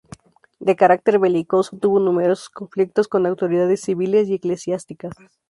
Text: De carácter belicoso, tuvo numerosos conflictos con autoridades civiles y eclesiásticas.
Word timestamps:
De 0.59 0.75
carácter 0.75 1.19
belicoso, 1.19 1.77
tuvo 1.77 1.99
numerosos 1.99 2.49
conflictos 2.49 3.07
con 3.07 3.27
autoridades 3.27 3.81
civiles 3.81 4.27
y 4.29 4.33
eclesiásticas. 4.33 5.11